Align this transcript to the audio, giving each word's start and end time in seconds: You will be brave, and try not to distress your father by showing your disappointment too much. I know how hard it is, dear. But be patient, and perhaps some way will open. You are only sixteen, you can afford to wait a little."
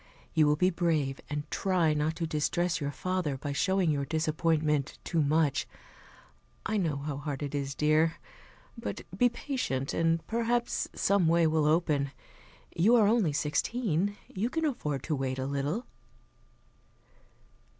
You 0.33 0.47
will 0.47 0.55
be 0.55 0.71
brave, 0.71 1.21
and 1.29 1.43
try 1.51 1.93
not 1.93 2.15
to 2.15 2.25
distress 2.25 2.81
your 2.81 2.89
father 2.89 3.37
by 3.37 3.51
showing 3.51 3.91
your 3.91 4.03
disappointment 4.05 4.97
too 5.03 5.21
much. 5.21 5.67
I 6.65 6.77
know 6.77 6.95
how 6.95 7.17
hard 7.17 7.43
it 7.43 7.53
is, 7.53 7.75
dear. 7.75 8.15
But 8.75 9.01
be 9.15 9.29
patient, 9.29 9.93
and 9.93 10.25
perhaps 10.25 10.87
some 10.95 11.27
way 11.27 11.45
will 11.45 11.65
open. 11.67 12.09
You 12.75 12.95
are 12.95 13.05
only 13.05 13.31
sixteen, 13.31 14.17
you 14.27 14.49
can 14.49 14.65
afford 14.65 15.03
to 15.03 15.15
wait 15.15 15.37
a 15.37 15.45
little." 15.45 15.85